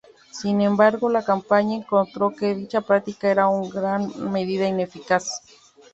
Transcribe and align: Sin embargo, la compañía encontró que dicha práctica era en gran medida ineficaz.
Sin 0.31 0.61
embargo, 0.61 1.09
la 1.09 1.23
compañía 1.23 1.77
encontró 1.77 2.35
que 2.35 2.55
dicha 2.55 2.81
práctica 2.81 3.29
era 3.29 3.43
en 3.45 3.69
gran 3.69 4.31
medida 4.31 4.67
ineficaz. 4.67 5.43